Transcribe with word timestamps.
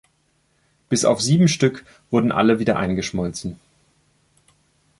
Bis 0.89 1.05
auf 1.05 1.21
sieben 1.21 1.47
Stück 1.47 1.85
wurden 2.09 2.31
alle 2.31 2.57
wieder 2.57 2.75
eingeschmolzen. 2.75 3.59